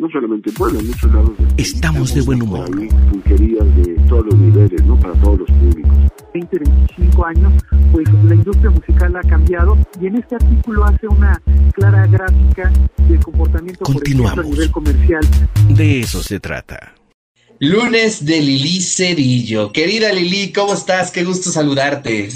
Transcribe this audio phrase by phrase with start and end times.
[0.00, 1.30] no solamente en Puebla, en muchos lados.
[1.58, 2.70] Estamos de buen humor.
[3.10, 4.98] Pulquerías de todos los niveles, ¿no?
[4.98, 5.92] Para todos los públicos.
[6.32, 7.52] 20, 25 años,
[7.92, 11.40] pues la industria musical ha cambiado y en este artículo hace una
[11.74, 12.72] clara gráfica
[13.08, 15.20] del comportamiento por ejemplo, a nivel comercial.
[15.68, 16.94] De eso se trata.
[17.58, 19.70] Lunes de Lili Cerillo.
[19.70, 21.10] Querida Lili, ¿cómo estás?
[21.10, 22.30] Qué gusto saludarte.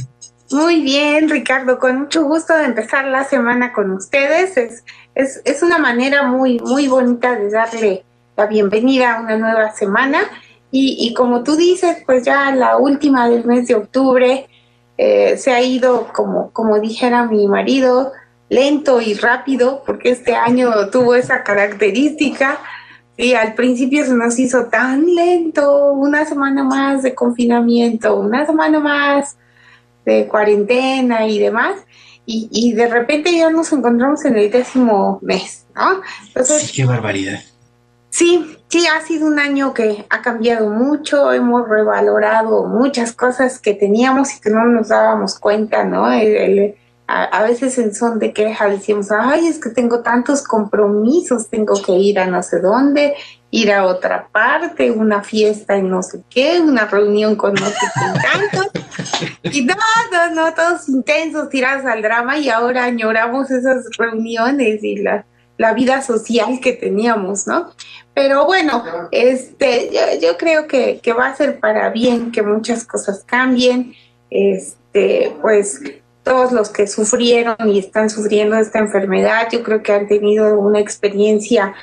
[0.50, 4.56] Muy bien, Ricardo, con mucho gusto de empezar la semana con ustedes.
[4.58, 4.84] Es,
[5.14, 8.04] es, es una manera muy, muy bonita de darle
[8.36, 10.20] la bienvenida a una nueva semana.
[10.70, 14.48] Y, y como tú dices, pues ya la última del mes de octubre
[14.98, 18.12] eh, se ha ido, como, como dijera mi marido,
[18.48, 22.58] lento y rápido, porque este año tuvo esa característica.
[23.16, 28.80] Y al principio se nos hizo tan lento, una semana más de confinamiento, una semana
[28.80, 29.36] más
[30.04, 31.76] de cuarentena y demás,
[32.26, 36.00] y, y de repente ya nos encontramos en el décimo mes, ¿no?
[36.28, 37.40] Entonces, sí, qué barbaridad.
[38.14, 43.74] Sí, sí, ha sido un año que ha cambiado mucho, hemos revalorado muchas cosas que
[43.74, 46.12] teníamos y que no nos dábamos cuenta, ¿no?
[46.12, 46.76] El,
[47.06, 51.92] a, veces en son de queja decimos, ay, es que tengo tantos compromisos, tengo que
[51.92, 53.14] ir a no sé dónde,
[53.50, 57.74] ir a otra parte, una fiesta y no sé qué, una reunión con no sé
[59.42, 59.74] Y no,
[60.10, 65.26] no, no, todos intensos, tirados al drama y ahora añoramos esas reuniones y la,
[65.58, 67.70] la vida social que teníamos, ¿no?
[68.14, 72.84] Pero bueno, este, yo, yo creo que, que va a ser para bien que muchas
[72.84, 73.94] cosas cambien.
[74.30, 75.80] Este, pues
[76.24, 80.80] todos los que sufrieron y están sufriendo esta enfermedad, yo creo que han tenido una
[80.80, 81.74] experiencia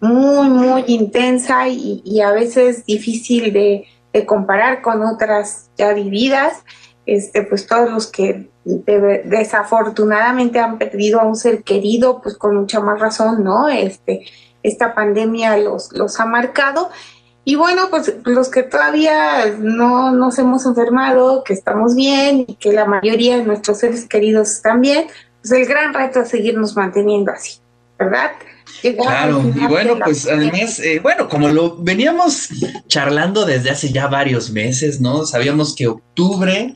[0.00, 3.88] muy, muy intensa y, a veces difícil de,
[4.26, 6.62] comparar con otras ya vividas.
[7.04, 12.80] Este, pues todos los que desafortunadamente han perdido a un ser querido, pues con mucha
[12.80, 13.68] más razón, ¿no?
[13.68, 14.26] Este,
[14.62, 16.90] esta pandemia los, los ha marcado
[17.48, 22.72] y bueno, pues los que todavía no nos hemos enfermado, que estamos bien y que
[22.72, 25.06] la mayoría de nuestros seres queridos están bien,
[25.40, 27.60] pues el gran reto es seguirnos manteniendo así,
[27.96, 28.32] ¿verdad?
[28.98, 32.48] claro, y bueno, pues además, eh, bueno, como lo veníamos
[32.88, 35.24] charlando desde hace ya varios meses, ¿no?
[35.24, 36.74] Sabíamos que octubre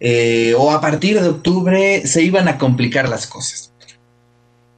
[0.00, 3.72] eh, o a partir de octubre se iban a complicar las cosas.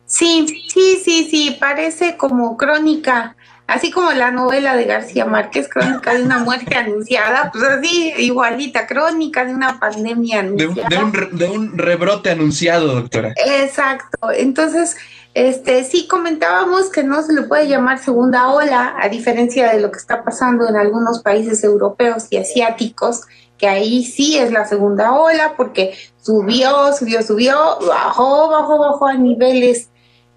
[0.04, 3.36] Sí, sí, sí, sí, parece como crónica
[3.66, 8.86] así como la novela de García Márquez, Crónica de una muerte anunciada, pues así, igualita,
[8.86, 10.88] Crónica de una pandemia anunciada.
[11.32, 13.34] De, un, rebrote anunciado, doctora.
[13.36, 14.96] Exacto, entonces,
[15.34, 19.90] este, sí comentábamos que no se le puede llamar segunda ola, a diferencia de lo
[19.90, 23.22] que está pasando en algunos países europeos y asiáticos,
[23.56, 29.14] que ahí sí es la segunda ola, porque subió, subió, subió, bajó, bajó, bajó a
[29.14, 29.88] niveles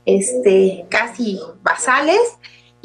[0.06, 2.22] este, casi basales,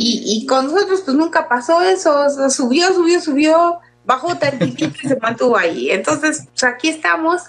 [0.02, 5.58] y, con nosotros pues nunca pasó eso, subió, subió, subió, bajó tantito y se mantuvo
[5.58, 5.90] ahí.
[5.90, 7.42] Entonces, pues aquí estamos.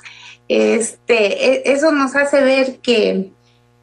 [0.50, 3.32] Este, e, eso nos hace ver que,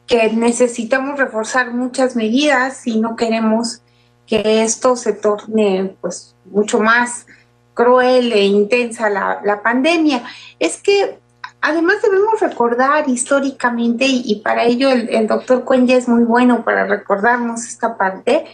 [0.05, 3.81] que necesitamos reforzar muchas medidas si no queremos
[4.27, 7.25] que esto se torne pues mucho más
[7.73, 10.23] cruel e intensa la, la pandemia.
[10.59, 11.17] Es que
[11.61, 16.85] además debemos recordar históricamente, y, para ello el, el doctor Cuenya es muy bueno para
[16.85, 18.45] recordarnos esta parte,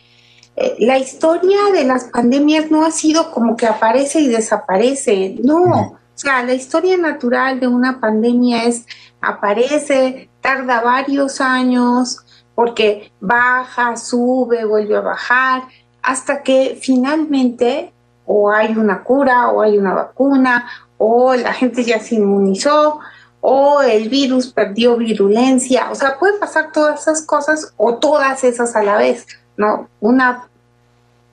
[0.55, 5.63] eh, la historia de las pandemias no ha sido como que aparece y desaparece, no.
[5.63, 8.85] O sea, la historia natural de una pandemia es
[9.19, 12.19] aparece, tarda varios años,
[12.53, 15.63] porque baja, sube, vuelve a bajar,
[16.01, 17.91] hasta que finalmente
[18.25, 22.99] o hay una cura o hay una vacuna o la gente ya se inmunizó
[23.41, 28.75] o el virus perdió virulencia, o sea, pueden pasar todas esas cosas o todas esas
[28.75, 29.27] a la vez.
[29.57, 29.89] ¿no?
[29.99, 30.47] Una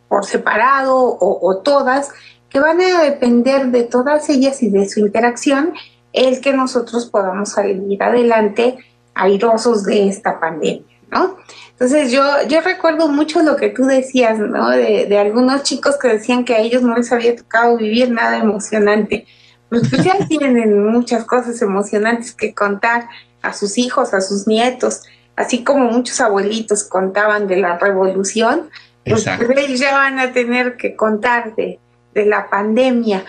[0.08, 2.10] por separado o, todas,
[2.50, 5.72] que van a depender de todas ellas y de su interacción,
[6.12, 8.76] el que nosotros podamos salir adelante
[9.14, 11.38] airosos de esta pandemia, ¿no?
[11.70, 14.68] Entonces yo, yo recuerdo mucho lo que tú decías, ¿no?
[14.68, 18.36] De, de algunos chicos que decían que a ellos no les había tocado vivir nada
[18.36, 19.26] emocionante.
[19.72, 23.08] Pues, pues ya tienen muchas cosas emocionantes que contar
[23.40, 25.02] a sus hijos, a sus nietos
[25.36, 28.70] así como muchos abuelitos contaban de la revolución,
[29.04, 31.78] pues ellos ya van a tener que contar de,
[32.14, 33.24] la pandemia.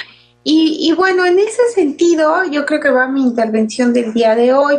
[0.45, 4.75] Y, bueno, en ese sentido, yo creo que va mi intervención del día de hoy,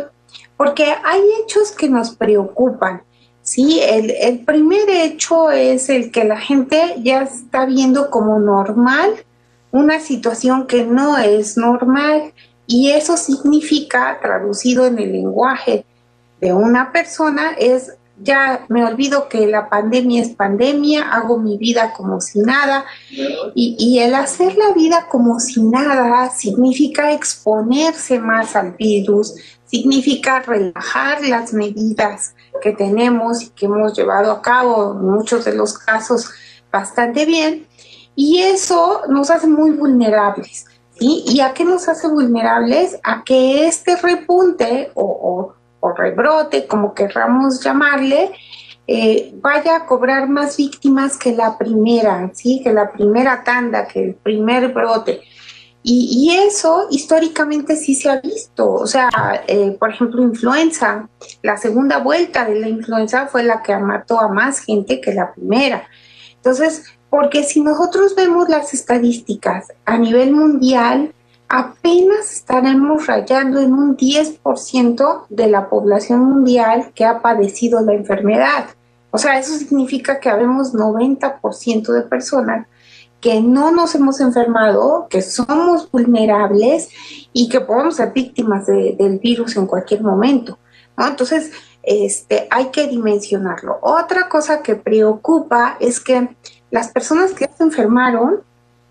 [0.57, 3.01] porque hay hechos que nos preocupan.
[3.41, 9.24] Sí, el, el primer hecho es el que la gente ya está viendo como normal
[9.75, 12.33] una situación que no es normal
[12.65, 15.85] y eso significa, traducido en el lenguaje
[16.39, 21.91] de una persona es ya me olvido que la pandemia es pandemia, hago mi vida
[21.91, 22.85] como si nada.
[23.53, 29.35] Y, el hacer la vida como si nada significa exponerse más al virus,
[29.65, 35.53] significa relajar las medidas que tenemos y que hemos llevado a cabo en muchos de
[35.53, 36.29] los casos
[36.71, 37.67] bastante bien.
[38.15, 40.65] Y eso nos hace muy vulnerables.
[40.97, 42.97] ¿Y a qué nos hace vulnerables?
[43.03, 45.53] A que este repunte o,
[45.97, 48.31] rebrote, como querramos llamarle,
[48.87, 52.61] eh, vaya a cobrar más víctimas que la primera, ¿sí?
[52.63, 55.21] que la primera tanda, que el primer brote.
[55.87, 58.71] Y, eso históricamente sí se ha visto.
[58.71, 59.09] O sea,
[59.47, 61.07] eh, por ejemplo, influenza,
[61.43, 65.31] la segunda vuelta de la influenza fue la que mató a más gente que la
[65.31, 65.87] primera.
[66.37, 71.13] Entonces, porque si nosotros vemos las estadísticas a nivel mundial,
[71.47, 78.65] apenas estaremos rayando en un 10% de la población mundial que ha padecido la enfermedad.
[79.11, 82.67] O sea, eso significa que habemos 90% de personas
[83.21, 86.89] que no nos hemos enfermado, que somos vulnerables
[87.33, 90.59] y que podemos ser víctimas del virus en cualquier momento.
[90.97, 93.79] Entonces, este, hay que dimensionarlo.
[93.81, 96.35] Otra cosa que preocupa es que
[96.71, 98.41] las personas que se enfermaron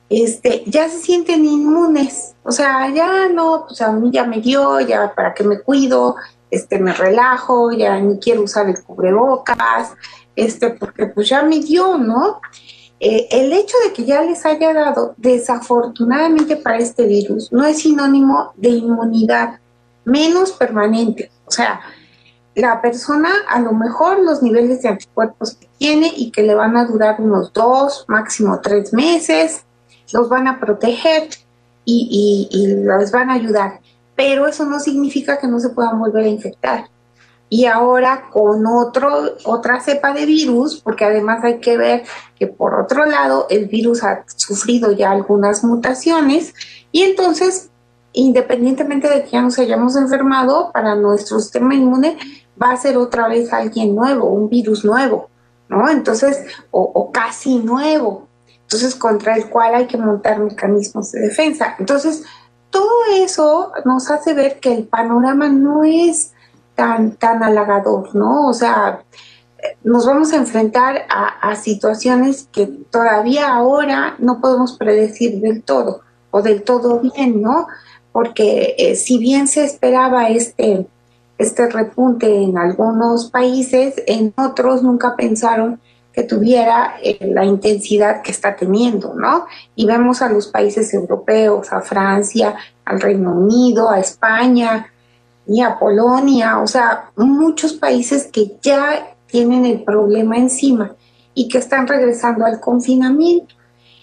[0.09, 4.81] este, ya se sienten inmunes, o sea, ya no, pues a mí ya me dio,
[4.81, 6.17] ya para que me cuido,
[6.51, 9.93] este, me relajo, ya ni quiero usar el cubrebocas,
[10.37, 12.41] este, porque pues ya me dio, ¿no?
[13.01, 17.81] Eh, el hecho de que ya les haya dado, desafortunadamente para este virus, no es
[17.81, 19.59] sinónimo de inmunidad
[20.05, 21.81] menos permanente, o sea,
[22.55, 26.77] la persona a lo mejor los niveles de anticuerpos que tiene y que le van
[26.77, 29.65] a durar unos dos, máximo tres meses,
[30.13, 31.29] los van a proteger
[31.85, 33.81] y, y, los van a ayudar.
[34.15, 36.89] Pero eso no significa que no se puedan volver a infectar.
[37.49, 42.05] Y ahora con otro, otra cepa de virus, porque además hay que ver
[42.39, 46.55] que por otro lado el virus ha sufrido ya algunas mutaciones
[46.91, 47.71] y entonces
[48.15, 52.17] independientemente de que ya nos hayamos enfermado, para nuestro sistema inmune
[52.61, 55.29] va a ser otra vez alguien nuevo, un virus nuevo,
[55.69, 55.89] ¿no?
[55.91, 58.27] Entonces, o, casi nuevo,
[58.63, 61.75] entonces contra el cual hay que montar mecanismos de defensa.
[61.79, 62.25] Entonces,
[62.71, 66.33] todo eso nos hace ver que el panorama no es
[66.75, 68.49] tan, tan halagador, ¿no?
[68.49, 69.01] O sea,
[69.83, 76.43] nos vamos a enfrentar a, situaciones que todavía ahora no podemos predecir del todo o
[76.43, 77.69] del todo bien, ¿no?
[78.13, 80.87] Porque eh, si bien se esperaba este
[81.39, 85.81] este repunte en algunos países, en otros nunca pensaron
[86.13, 89.47] que tuviera eh, la intensidad que está teniendo, ¿no?
[89.75, 92.55] Y vemos a los países europeos, a Francia,
[92.85, 94.87] al Reino Unido, a España
[95.47, 100.95] y a Polonia, o sea, muchos países que ya tienen el problema encima
[101.35, 103.55] y que están regresando al confinamiento.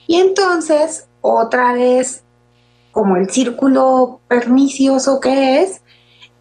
[0.06, 2.24] Y entonces, otra vez,
[2.92, 5.81] como el círculo pernicioso que es,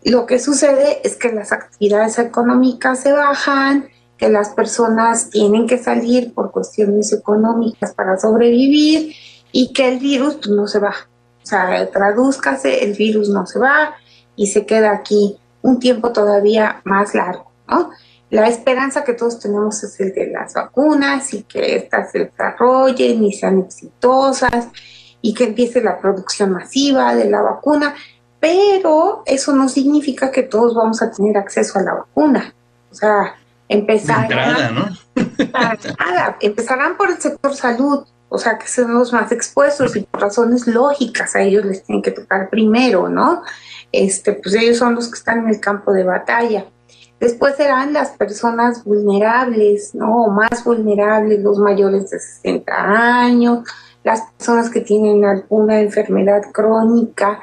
[0.04, 5.78] lo que sucede es que las actividades económicas se bajan, que las personas tienen que
[5.78, 9.14] salir por cuestiones económicas para sobrevivir
[9.52, 10.94] y que el virus pues, no se va.
[11.42, 13.94] O sea, tradúzcase, el virus no se va
[14.36, 17.90] y se queda aquí un tiempo todavía más largo, ¿no?
[18.30, 23.24] La esperanza que todos tenemos es el de las vacunas y que éstas se desarrollen
[23.24, 24.68] y sean exitosas
[25.20, 27.94] y que empiece la producción masiva de la vacuna
[28.40, 32.54] pero eso no significa que todos vamos a tener acceso a la vacuna.
[32.90, 33.36] O sea,
[33.68, 34.88] empezarán, ¿no?
[36.40, 40.66] empezarán por el sector salud, o sea, que son los más expuestos y por razones
[40.66, 43.42] lógicas a ellos les tienen que tocar primero, ¿no?
[43.92, 46.64] Este, pues ellos son los que están en el campo de batalla.
[47.18, 50.24] Después serán las personas vulnerables, ¿no?
[50.24, 53.68] O más vulnerables, los mayores de 60 años,
[54.02, 57.40] las personas que tienen alguna enfermedad crónica,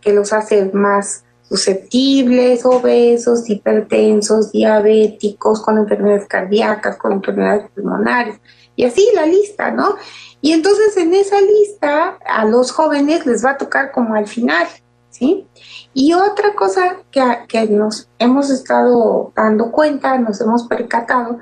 [0.00, 8.40] que los hace más susceptibles, obesos, hipertensos, diabéticos, con enfermedades cardíacas, con enfermedades pulmonares,
[8.76, 9.96] y así la lista, ¿no?
[10.40, 14.66] Y entonces en esa lista a los jóvenes les va a tocar como al final,
[15.10, 15.46] ¿sí?
[15.92, 21.38] Y otra cosa que, que nos hemos estado dando cuenta, nos hemos percatado,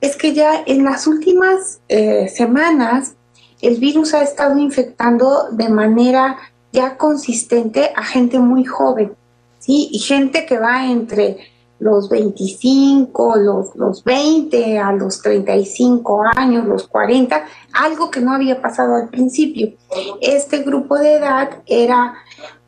[0.00, 3.14] es que ya en las últimas eh, semanas
[3.62, 6.36] el virus ha estado infectando de manera
[6.72, 9.14] ya consistente a gente muy joven,
[9.58, 9.88] ¿sí?
[9.92, 11.38] Y gente que va entre
[11.78, 18.62] los 25, los, los 20, a los 35 años, los 40, algo que no había
[18.62, 19.72] pasado al principio.
[20.20, 22.14] Este grupo de edad era,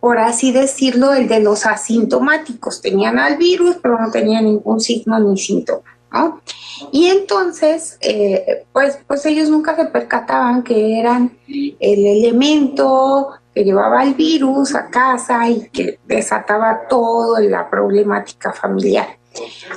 [0.01, 2.81] por así decirlo, el de los asintomáticos.
[2.81, 5.94] Tenían al virus, pero no tenían ningún signo ni síntoma.
[6.15, 6.41] ¿No?
[6.93, 14.03] Y entonces, eh, pues, pues ellos nunca se percataban que eran el elemento que llevaba
[14.03, 19.19] el virus a casa y que desataba toda la problemática familiar.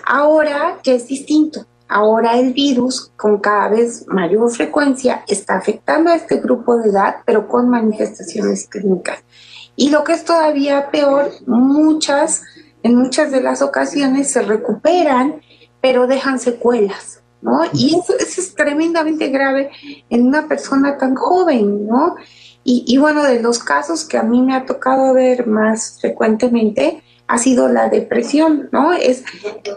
[0.05, 6.15] Ahora que es distinto, ahora el virus con cada vez mayor frecuencia está afectando a
[6.15, 9.19] este grupo de edad, pero con manifestaciones clínicas.
[9.75, 12.41] Y lo que es todavía peor, muchas,
[12.81, 15.41] en muchas de las ocasiones se recuperan,
[15.81, 17.61] pero dejan secuelas, ¿no?
[17.73, 19.71] Y eso, es tremendamente grave
[20.09, 22.15] en una persona tan joven, ¿no?
[22.63, 27.01] Y, y, bueno, de los casos que a mí me ha tocado ver más frecuentemente
[27.27, 28.93] ha sido la depresión, ¿no?
[28.93, 29.23] Es,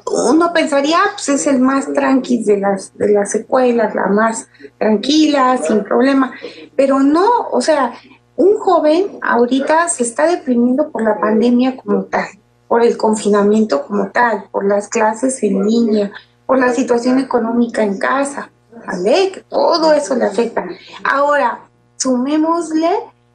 [0.07, 5.59] uno pensaría, pues es el más tranqui de las, de las secuelas, la más tranquila,
[5.59, 6.33] sin problema,
[6.77, 7.93] pero no, o sea,
[8.37, 12.29] un joven ahorita se está deprimiendo por la pandemia como tal,
[12.71, 16.13] por el confinamiento como tal, por las clases en línea,
[16.47, 18.53] por la situación económica en casa,
[18.87, 19.33] ¿vale?
[19.33, 20.65] Que todo eso le afecta.
[21.03, 21.63] Ahora,
[21.97, 22.91] sumémosle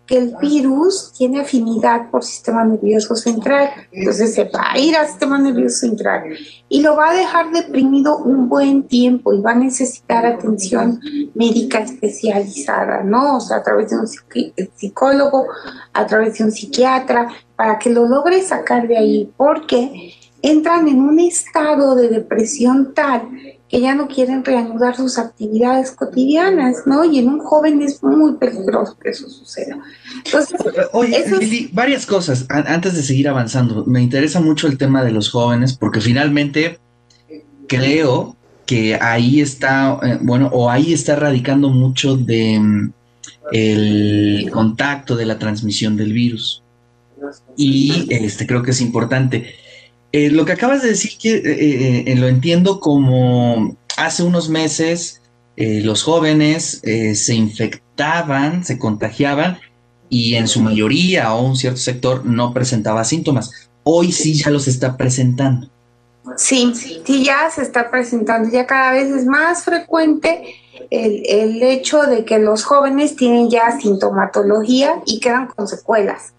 [0.05, 3.69] que el virus tiene afinidad por sistema nervioso central.
[3.91, 6.23] Entonces se va a ir al sistema nervioso central
[6.69, 10.99] y lo va a dejar deprimido un buen tiempo y va a necesitar atención
[11.33, 13.37] médica especializada, ¿no?
[13.37, 14.07] O sea, a través de un
[14.75, 15.47] psicólogo,
[15.93, 21.01] a través de un psiquiatra, para que lo logre sacar de ahí, porque entran en
[21.01, 23.29] un estado de depresión tal
[23.75, 27.03] que ya no quieren reanudar sus actividades cotidianas, ¿no?
[27.03, 29.77] Y en un joven es muy peligroso que eso suceda.
[30.23, 30.61] Entonces,
[30.93, 33.83] Oye, varias cosas antes de seguir avanzando.
[33.85, 36.79] Me interesa mucho el tema de los jóvenes porque finalmente
[37.67, 42.93] creo que ahí está, eh, bueno, o ahí está radicando mucho de mm,
[43.51, 46.63] el contacto de la transmisión del virus.
[47.57, 49.53] Y este creo que es importante.
[50.15, 55.21] Eh, lo que acabas de decir que eh, eh, lo entiendo como hace unos meses
[55.57, 59.57] los jóvenes se infectaban, se contagiaban
[60.09, 63.69] y en su mayoría o un cierto sector no presentaba síntomas.
[63.83, 65.69] Hoy sí ya los está presentando.
[66.35, 70.55] Sí, sí, ya se está presentando, ya cada vez es más frecuente
[70.89, 76.33] el, el hecho de que los jóvenes tienen ya sintomatología y quedan con secuelas.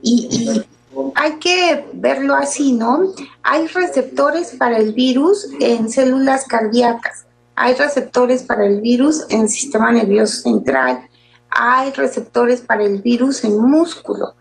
[0.00, 0.73] Y, y,
[1.14, 3.12] hay que verlo así, ¿no?
[3.42, 9.92] Hay receptores para el virus en células cardíacas, hay receptores para el virus en sistema
[9.92, 11.08] nervioso central,
[11.50, 14.34] hay receptores para el virus en músculo.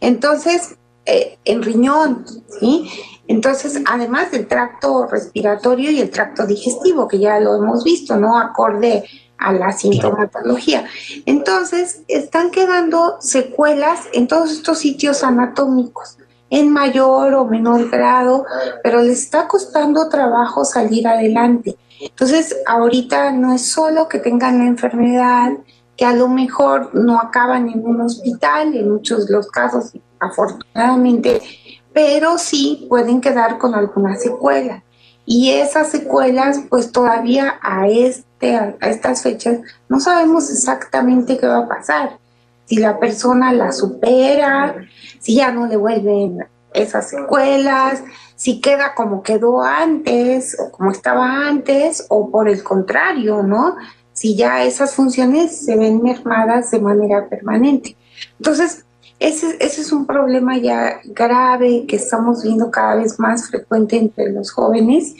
[0.00, 2.24] Entonces, eh, en riñón,
[2.58, 2.90] ¿sí?
[3.26, 8.38] Entonces, además del tracto respiratorio y el tracto digestivo, que ya lo hemos visto, ¿no?
[8.38, 9.04] Acorde
[9.44, 10.86] a la sintomatología.
[11.26, 16.16] Entonces, están quedando secuelas en todos estos sitios anatómicos,
[16.48, 18.46] en mayor o menor grado,
[18.82, 21.76] pero les está costando trabajo salir adelante.
[22.00, 25.52] Entonces, ahorita no es solo que tengan la enfermedad,
[25.96, 31.40] que a lo mejor no acaban en un hospital, en muchos de los casos, afortunadamente,
[31.92, 34.82] pero sí pueden quedar con alguna secuela.
[35.26, 41.60] Y esas secuelas, pues todavía a este a, estas fechas, no sabemos exactamente qué va
[41.60, 42.18] a pasar.
[42.66, 44.76] Si la persona la supera,
[45.20, 48.02] si ya no le vuelven esas secuelas,
[48.36, 53.76] si queda como quedó antes o como estaba antes, o por el contrario, ¿no?
[54.12, 57.96] Si ya esas funciones se ven mermadas de manera permanente.
[58.38, 58.84] Entonces,
[59.18, 64.32] ese, ese, es un problema ya grave que estamos viendo cada vez más frecuente entre
[64.32, 65.14] los jóvenes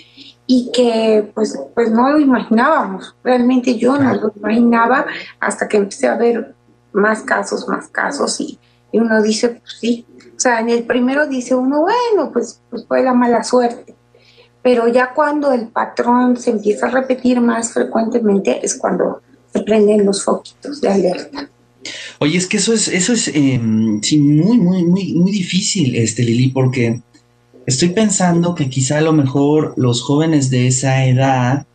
[0.47, 3.15] y que pues, pues no lo imaginábamos.
[3.23, 5.07] Realmente yo no lo imaginaba
[5.41, 6.55] hasta que empecé a ver
[6.93, 8.59] más casos, más casos y,
[8.93, 10.07] uno dice, pues sí.
[10.37, 13.97] O sea, en el primero dice uno, bueno, pues, pues fue la mala suerte.
[14.63, 19.21] Pero ya cuando el patrón se empieza a repetir más frecuentemente es cuando
[19.53, 21.49] se prenden los foquitos de alerta.
[22.19, 26.23] Oye, es que eso es, eso es em, sí, muy, muy, muy, muy difícil, este
[26.23, 27.00] Lili, porque
[27.67, 31.67] estoy pensando que quizá a lo mejor los jóvenes de esa edad,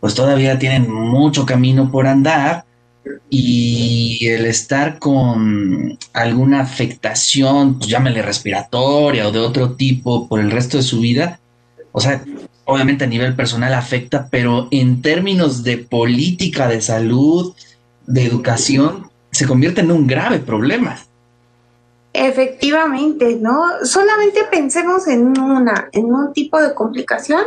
[0.00, 2.64] pues todavía tienen mucho camino por andar
[3.30, 10.50] y el estar con alguna afectación, pues llámale respiratoria o de otro tipo por el
[10.50, 11.40] resto de su vida,
[11.92, 12.24] o sea,
[12.64, 17.54] obviamente a nivel personal afecta, pero en términos de política de salud,
[18.06, 20.96] de educación, se convierte en un grave problema.
[22.12, 23.64] Efectivamente, ¿no?
[23.82, 27.42] Solamente pensemos en una, en un tipo de complicación,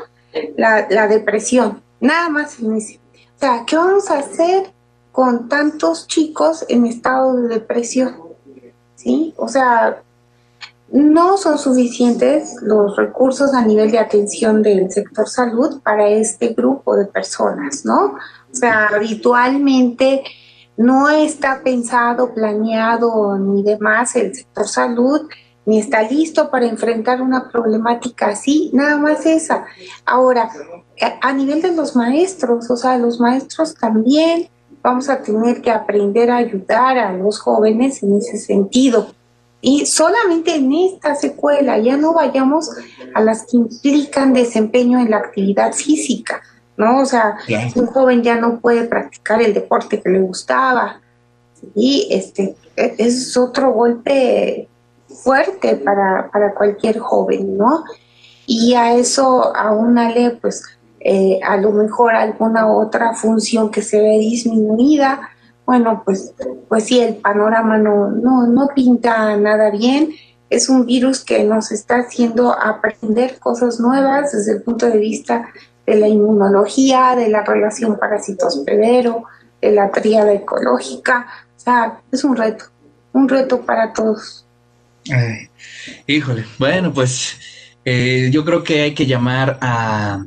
[0.57, 2.75] la, depresión, nada más en.
[2.75, 4.69] O sea, ¿qué vamos a hacer
[5.13, 8.17] con tantos chicos en estado de depresión?
[8.95, 9.33] ¿Sí?
[9.37, 10.01] O sea,
[10.91, 16.97] no son suficientes los recursos a nivel de atención del sector salud para este grupo
[16.97, 18.17] de personas, ¿no?
[18.51, 20.23] O sea, habitualmente
[20.77, 25.21] no está pensado, planeado ni demás el sector salud,
[25.65, 29.65] ni está listo para enfrentar una problemática así, nada más esa.
[30.05, 30.49] Ahora,
[31.21, 34.47] a nivel de los maestros, o sea, los maestros también
[34.81, 39.07] vamos a tener que aprender a ayudar a los jóvenes en ese sentido.
[39.59, 42.69] Y solamente en esta secuela, ya no vayamos
[43.13, 46.41] a las que implican desempeño en la actividad física,
[46.77, 47.01] ¿no?
[47.01, 47.37] O sea,
[47.75, 51.01] un joven ya no puede practicar el deporte que le gustaba,
[51.75, 54.67] y este e, es otro golpe
[55.07, 57.83] fuerte para, para cualquier joven, ¿no?
[58.45, 60.63] Y a eso aúnale, pues,
[60.99, 65.29] eh, a lo mejor alguna otra función que se ve disminuida,
[65.65, 66.33] bueno, pues,
[66.69, 70.11] pues sí, el panorama no, no, no pinta nada bien.
[70.49, 75.49] Es un virus que nos está haciendo aprender cosas nuevas desde el punto de vista
[75.87, 79.23] de la inmunología, de la relación parasito-hospedero,
[79.61, 81.25] de la tríada ecológica.
[81.55, 82.65] O sea, es un reto,
[83.13, 84.45] un reto para todos.
[86.05, 87.39] híjole, bueno, pues
[87.85, 90.23] eh, yo creo que hay que llamar a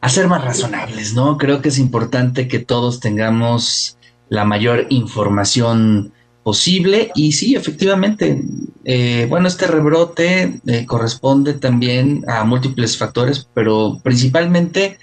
[0.00, 1.36] a ser más razonables, ¿no?
[1.36, 3.98] Creo que es importante que todos tengamos
[4.28, 6.12] la mayor información
[6.44, 8.40] posible y sí, efectivamente,
[8.88, 14.98] eh, bueno, este rebrote eh, corresponde también a múltiples factores, pero principalmente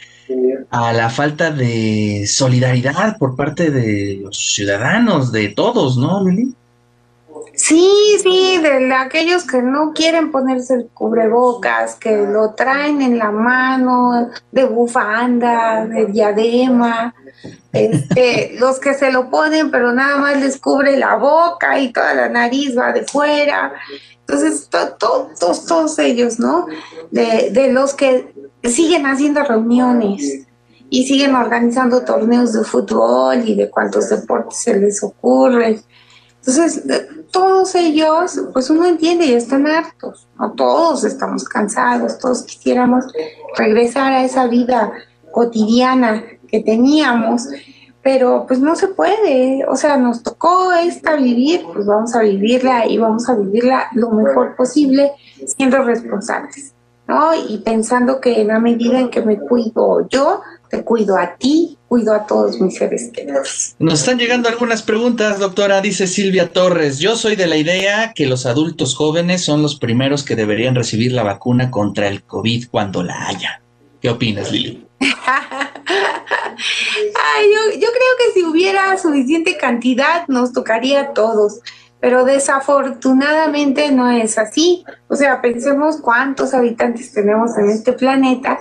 [0.69, 6.55] a la falta de solidaridad por parte de los ciudadanos, de todos, ¿no, Lili?
[7.55, 13.29] Sí, sí, de aquellos que no quieren ponerse el cubrebocas, que lo traen en la
[13.29, 17.13] mano, de bufanda, de diadema,
[17.71, 22.15] este, los que se lo ponen pero nada más les cubre la boca y toda
[22.15, 23.73] la nariz va de fuera.
[24.21, 26.65] Entonces, todos, todos ellos, ¿no?
[27.11, 28.33] De, de los que
[28.63, 30.47] siguen haciendo reuniones
[30.89, 35.81] y siguen organizando torneos de fútbol y de cuántos deportes se les ocurre.
[36.39, 36.83] Entonces,
[37.33, 43.05] todos ellos, pues uno entiende, ya están hartos, no todos estamos cansados, todos quisiéramos
[43.57, 44.93] regresar a esa vida
[45.31, 47.47] cotidiana que teníamos,
[48.03, 52.85] pero pues no se puede, o sea, nos tocó esta vivir, pues vamos a vivirla
[52.85, 55.11] y vamos a vivirla lo mejor posible
[55.47, 56.75] siendo responsables,
[57.07, 57.33] ¿no?
[57.33, 60.41] Y pensando que en la medida en que me cuido yo,
[60.73, 63.75] te cuido a ti, cuido a todos mis seres queridos.
[63.77, 66.97] Nos están llegando algunas preguntas, doctora, dice Silvia Torres.
[66.97, 71.11] Yo soy de la idea que los adultos jóvenes son los primeros que deberían recibir
[71.11, 73.61] la vacuna contra el COVID cuando la haya.
[74.01, 74.83] ¿Qué opinas, Lili?
[74.99, 75.11] Ay,
[77.53, 81.59] yo, yo creo que si hubiera suficiente cantidad nos tocaría a todos
[81.99, 84.83] pero desafortunadamente no es así.
[85.07, 88.59] O sea, pensemos cuántos habitantes tenemos en este planeta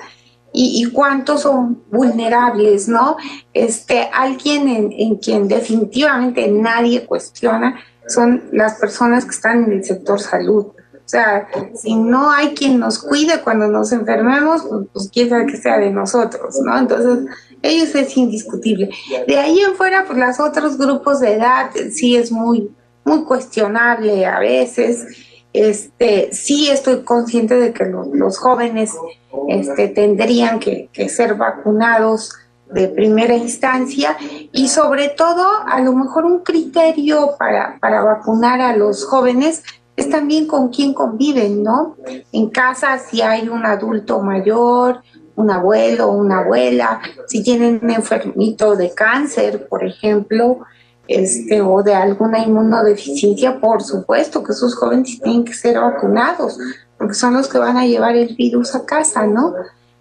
[0.55, 3.17] y, cuántos son vulnerables, ¿no?
[3.55, 10.21] Este, alguien en, quien definitivamente nadie cuestiona son las personas que están en el sector
[10.21, 10.67] salud.
[10.67, 15.47] O sea, si no hay quien nos cuide cuando nos enfermemos, pues, pues quién sabe
[15.47, 16.79] que sea de nosotros, ¿no?
[16.79, 17.25] Entonces,
[17.62, 18.91] ellos es indiscutible.
[19.27, 22.71] De ahí en fuera, pues los otros grupos de edad sí es muy,
[23.05, 25.07] muy cuestionable a veces.
[25.53, 28.93] Este, sí estoy consciente de que los jóvenes
[29.49, 32.33] este, tendrían que, ser vacunados
[32.71, 34.16] de primera instancia
[34.51, 39.62] y sobre todo a lo mejor un criterio para, para vacunar a los jóvenes
[39.95, 41.97] es también con quién conviven, ¿no?
[42.33, 45.03] En casa si hay un adulto mayor,
[45.37, 50.61] un abuelo, una abuela, si tienen un enfermito de cáncer, por ejemplo,
[51.09, 56.59] este, o de alguna inmunodeficiencia, por supuesto que esos jóvenes tienen que ser vacunados,
[57.03, 59.55] porque son los que van a llevar el virus a casa, ¿no?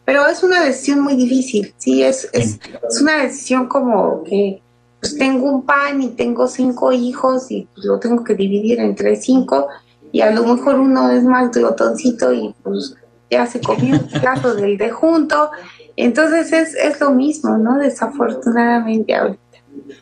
[0.05, 2.59] Pero es una decisión muy difícil, sí, es, es,
[3.01, 4.61] una decisión como que
[4.99, 9.15] pues tengo un pan y tengo cinco hijos y pues, lo tengo que dividir entre
[9.15, 9.67] cinco
[10.11, 12.95] y a lo mejor uno es más glotoncito y pues
[13.31, 15.49] ya se comió un plato del de junto.
[15.95, 17.79] Entonces es, es lo mismo, ¿no?
[17.79, 19.41] Desafortunadamente ahorita.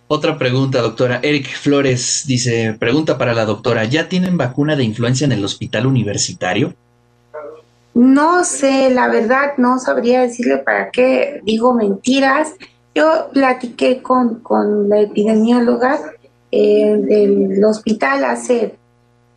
[0.10, 1.22] Otra pregunta, doctora.
[1.24, 5.86] Eric Flores dice, pregunta para la doctora, ¿ya tienen vacuna de influencia en el hospital
[5.86, 6.76] universitario?
[8.00, 12.56] No sé, la verdad no sabría decirle para qué digo mentiras.
[12.96, 14.42] Yo platiqué con,
[14.88, 16.00] la epidemióloga
[16.50, 18.78] eh, del hospital hace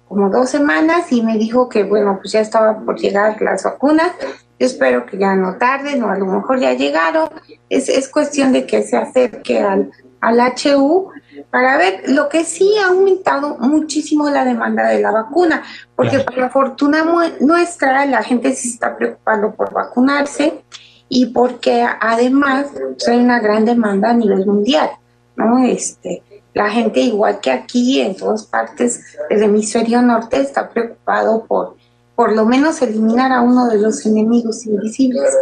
[0.07, 4.13] como dos semanas y me dijo que, bueno, pues ya estaban por llegar las vacunas.
[4.61, 7.31] Yo espero que ya no tarden o a lo mejor ya llegaron.
[7.69, 11.11] Es, es cuestión de que se acerque al, al HU
[11.51, 12.03] para ver.
[12.09, 15.63] Lo que sí ha aumentado muchísimo la demanda de la vacuna,
[15.97, 17.05] porque por la fortuna
[17.41, 20.63] nuestra la gente se está preocupando por vacunarse
[21.09, 22.67] y porque además
[23.09, 24.91] hay una gran demanda a nivel mundial,
[25.37, 25.65] ¿no?
[25.65, 26.23] Este,
[26.55, 31.77] la gente igual que aquí en todas partes del hemisferio norte está preocupado por
[32.15, 35.35] por lo menos eliminar a uno de los enemigos invisibles.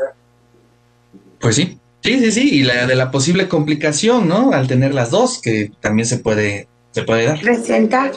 [1.40, 4.52] Pues sí, sí, sí, sí, y la de la posible complicación, ¿no?
[4.52, 7.40] Al tener las dos, que también se puede, se puede dar.
[7.40, 8.12] Presentar.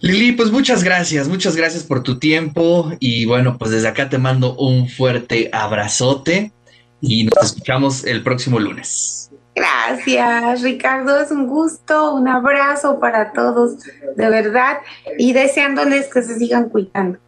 [0.00, 4.18] Lili, pues muchas gracias, muchas gracias por tu tiempo y bueno, pues desde acá te
[4.18, 6.52] mando un fuerte abrazote
[7.00, 9.30] y nos escuchamos el próximo lunes.
[9.54, 11.20] Gracias, Ricardo.
[11.20, 13.78] Es un gusto, un abrazo para todos,
[14.16, 14.78] de verdad,
[15.18, 17.18] y deseándoles que se sigan cuidando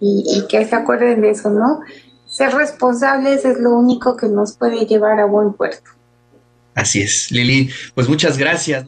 [0.00, 1.80] y, y, que se acuerden de eso, ¿no?
[2.40, 5.90] Ser responsables es lo único que nos puede llevar a buen puerto.
[6.74, 7.68] Así es, Lili.
[7.94, 8.86] Pues muchas gracias.